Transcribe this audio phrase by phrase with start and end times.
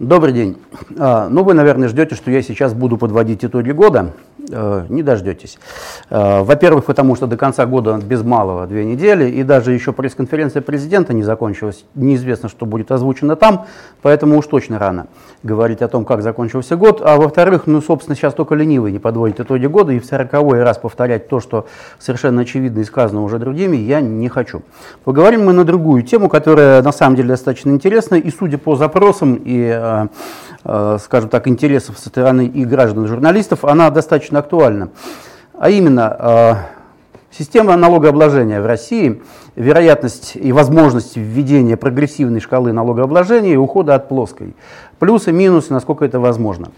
[0.00, 0.56] Добрый день.
[0.96, 4.14] А, ну, вы, наверное, ждете, что я сейчас буду подводить итоги года.
[4.50, 5.58] Э, не дождетесь.
[6.08, 10.62] Э, во-первых, потому что до конца года без малого две недели, и даже еще пресс-конференция
[10.62, 11.84] президента не закончилась.
[11.94, 13.66] Неизвестно, что будет озвучено там,
[14.02, 15.06] поэтому уж точно рано
[15.42, 17.00] говорить о том, как закончился год.
[17.04, 20.78] А во-вторых, ну, собственно, сейчас только ленивый не подводит итоги года, и в сороковой раз
[20.78, 21.66] повторять то, что
[21.98, 24.62] совершенно очевидно и сказано уже другими, я не хочу.
[25.04, 29.40] Поговорим мы на другую тему, которая на самом деле достаточно интересна, и судя по запросам
[29.44, 30.08] и,
[30.64, 34.90] э, скажем так, интересов со стороны и граждан, и журналистов, она достаточно актуальна.
[35.58, 36.66] А именно,
[37.30, 39.22] Система налогообложения в России,
[39.54, 44.56] вероятность и возможность введения прогрессивной шкалы налогообложения и ухода от плоской.
[44.98, 46.72] Плюсы, минусы, насколько это возможно.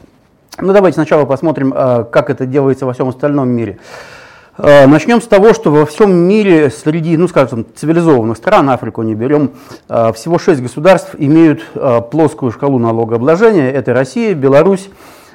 [0.60, 3.78] Ну давайте сначала посмотрим, а, как это делается во всем остальном мире.
[4.58, 9.14] А, начнем с того, что во всем мире среди, ну скажем, цивилизованных стран, Африку не
[9.14, 9.52] берем,
[9.88, 11.62] всего шесть государств имеют
[12.10, 13.72] плоскую шкалу налогообложения.
[13.72, 14.90] Это Россия, Беларусь,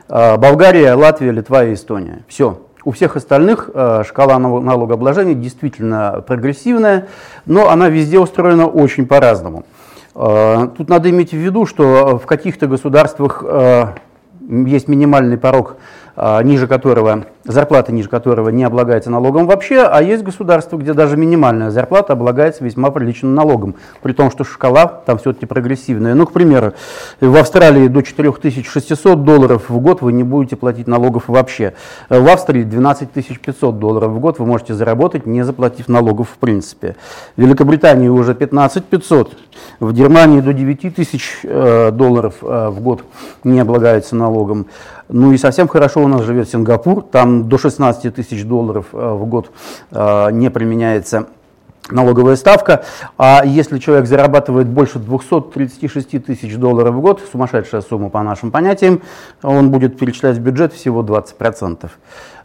[0.09, 2.23] Болгария, Латвия, Литва и Эстония.
[2.27, 2.61] Все.
[2.85, 7.07] У всех остальных э, шкала налогообложения действительно прогрессивная,
[7.45, 9.65] но она везде устроена очень по-разному.
[10.15, 13.43] Э, тут надо иметь в виду, что в каких-то государствах
[14.49, 16.06] есть минимальный порог а,
[16.43, 21.69] ниже которого, зарплата ниже которого не облагается налогом вообще, а есть государства, где даже минимальная
[21.69, 26.15] зарплата облагается весьма приличным налогом, при том, что шкала там все-таки прогрессивная.
[26.15, 26.73] Ну, к примеру,
[27.21, 31.73] в Австралии до 4600 долларов в год вы не будете платить налогов вообще.
[32.09, 36.95] В Австралии 12500 долларов в год вы можете заработать, не заплатив налогов в принципе.
[37.35, 39.37] В Великобритании уже 15500,
[39.79, 43.03] в Германии до 9000 э, долларов э, в год
[43.43, 44.67] не облагается налогом.
[45.09, 49.25] Ну и совсем хорошо у нас живет Сингапур, там до 16 тысяч долларов э, в
[49.25, 49.51] год
[49.91, 51.27] э, не применяется
[51.89, 52.83] налоговая ставка,
[53.17, 59.01] а если человек зарабатывает больше 236 тысяч долларов в год, сумасшедшая сумма по нашим понятиям,
[59.41, 61.89] он будет перечислять в бюджет всего 20%.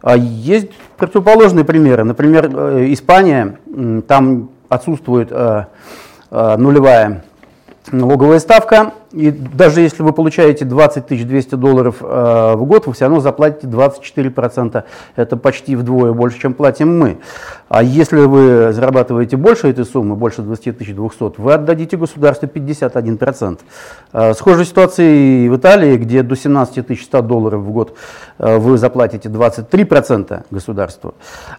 [0.03, 2.05] А есть противоположные примеры.
[2.05, 3.59] Например, э, Испания,
[4.07, 5.31] там отсутствует
[6.31, 7.25] нулевая
[7.93, 13.05] налоговая ставка, и даже если вы получаете 20 200 долларов э, в год, вы все
[13.05, 14.85] равно заплатите 24%.
[15.17, 17.19] Это почти вдвое больше, чем платим мы.
[17.69, 23.61] А если вы зарабатываете больше этой суммы, больше 20 200, вы отдадите государству 51%.
[24.13, 27.97] Э, схожая ситуация и в Италии, где до 17 100 долларов в год
[28.39, 31.15] э, вы заплатите 23% государству,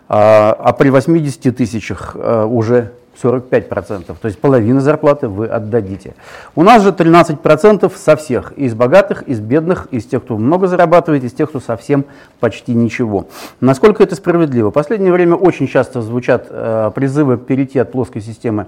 [0.09, 6.15] а, а при 80 тысячах э, уже 45%, то есть половину зарплаты вы отдадите.
[6.55, 11.23] У нас же 13% со всех, из богатых, из бедных, из тех, кто много зарабатывает,
[11.23, 12.05] из тех, кто совсем
[12.39, 13.27] почти ничего.
[13.59, 14.69] Насколько это справедливо?
[14.69, 18.67] В последнее время очень часто звучат э, призывы перейти от плоской системы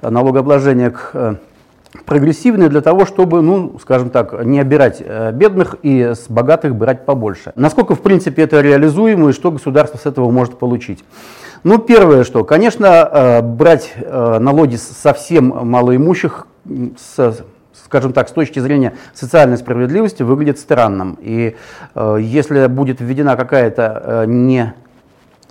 [0.00, 1.34] налогообложения к э,
[2.04, 7.04] прогрессивные для того, чтобы, ну, скажем так, не обирать э, бедных и с богатых брать
[7.04, 7.52] побольше.
[7.54, 11.04] Насколько, в принципе, это реализуемо и что государство с этого может получить?
[11.64, 17.44] Ну, первое, что, конечно, э, брать э, налоги совсем малоимущих, с,
[17.84, 21.18] скажем так, с точки зрения социальной справедливости выглядит странным.
[21.20, 21.56] И
[21.94, 24.74] если будет введена какая-то не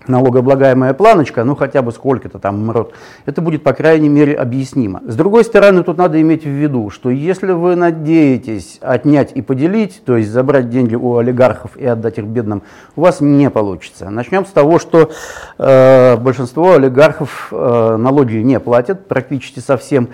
[0.08, 2.94] налогооблагаемая планочка, ну хотя бы сколько-то там мрот,
[3.26, 5.02] это будет, по крайней мере, объяснимо.
[5.06, 10.04] С другой стороны, тут надо иметь в виду, что если вы надеетесь отнять и поделить,
[10.06, 12.64] то есть забрать деньги у олигархов и отдать их бедным,
[12.96, 14.10] у вас не получится.
[14.10, 15.12] Начнем с того, что
[15.58, 20.10] э, большинство олигархов э, налоги не платят практически совсем.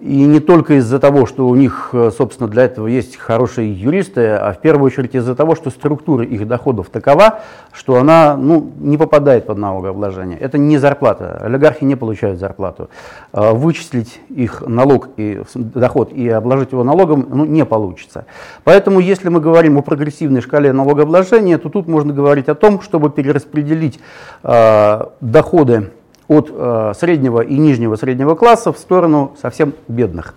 [0.00, 4.28] И не только из-за того, что у них, э, собственно, для этого есть хорошие юристы,
[4.28, 7.40] а в первую очередь из-за того, что структура их доходов такова,
[7.70, 10.38] что она ну, не попадает под налогообложение.
[10.38, 11.38] Это не зарплата.
[11.40, 12.90] Олигархи не получают зарплату.
[13.32, 18.26] А вычислить их налог и доход и обложить его налогом ну, не получится.
[18.64, 23.10] Поэтому, если мы говорим о прогрессивной шкале налогообложения, то тут можно говорить о том, чтобы
[23.10, 24.00] перераспределить
[24.42, 25.90] э, доходы
[26.28, 30.34] от э, среднего и нижнего среднего класса в сторону совсем бедных.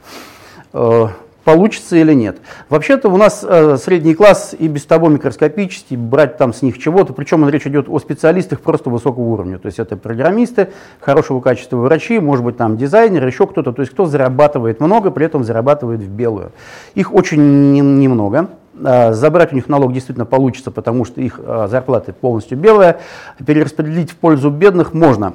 [1.43, 2.37] Получится или нет.
[2.69, 7.13] Вообще-то у нас э, средний класс и без того микроскопический, брать там с них чего-то,
[7.13, 9.59] причем речь идет о специалистах просто высокого уровня.
[9.59, 10.69] То есть это программисты,
[10.99, 15.25] хорошего качества врачи, может быть там дизайнер, еще кто-то, то есть кто зарабатывает много, при
[15.25, 16.51] этом зарабатывает в белую.
[16.95, 18.49] Их очень немного.
[18.81, 22.99] Э, забрать у них налог действительно получится, потому что их э, зарплаты полностью белые.
[23.45, 25.33] Перераспределить в пользу бедных можно.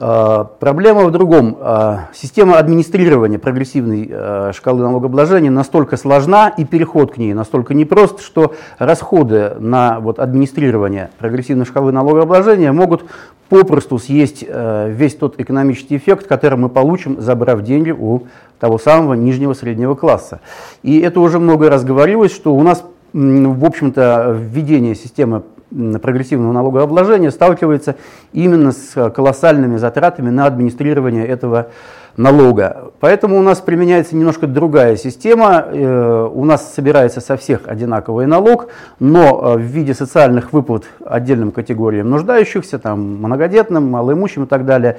[0.00, 1.56] Э, проблема в другом.
[1.60, 8.20] Э, система администрирования прогрессивной э, шкалы налогообложения настолько сложна и переход к ней настолько непрост,
[8.20, 13.06] что расходы на вот, администрирование прогрессивной шкалы налогообложения могут
[13.48, 18.24] попросту съесть весь тот экономический эффект, который мы получим, забрав деньги у
[18.60, 20.40] того самого нижнего среднего класса.
[20.82, 22.84] И это уже много раз говорилось, что у нас,
[23.14, 27.96] в общем-то, введение системы прогрессивного налогообложения сталкивается
[28.32, 31.68] именно с колоссальными затратами на администрирование этого
[32.16, 32.90] налога.
[33.00, 35.64] Поэтому у нас применяется немножко другая система.
[35.66, 38.68] Э, у нас собирается со всех одинаковый налог,
[38.98, 44.98] но э, в виде социальных выплат отдельным категориям нуждающихся, там, многодетным, малоимущим и так далее,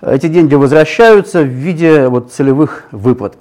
[0.00, 3.34] эти деньги возвращаются в виде вот, целевых выплат.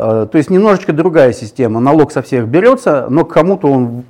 [0.00, 1.78] Э, то есть немножечко другая система.
[1.80, 4.04] Налог со всех берется, но кому-то он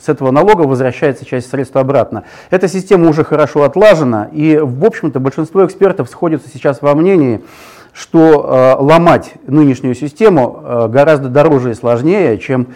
[0.00, 2.24] с этого налога возвращается часть средств обратно.
[2.50, 7.40] Эта система уже хорошо отлажена, и, в общем-то, большинство экспертов сходятся сейчас во мнении,
[7.92, 12.68] что э, ломать нынешнюю систему э, гораздо дороже и сложнее, чем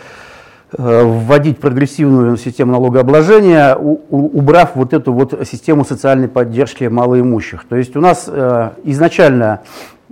[0.77, 7.65] э, вводить прогрессивную систему налогообложения, убрав вот эту вот систему социальной поддержки малоимущих.
[7.69, 9.63] То есть у нас э, изначально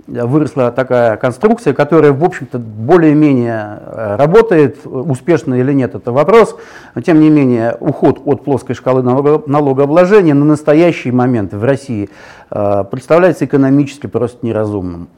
[0.07, 6.55] выросла такая конструкция, которая, в общем-то, более-менее э, работает, успешно или нет, это вопрос.
[6.95, 12.09] Но, тем не менее, уход от плоской шкалы налогообложения на настоящий момент в России
[12.49, 15.09] э, представляется экономически просто неразумным.